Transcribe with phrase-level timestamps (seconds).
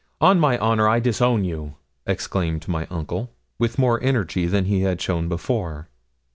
[0.19, 1.75] On my honour, I disown you,'
[2.07, 5.89] exclaimed my uncle, with more energy than he had shown before.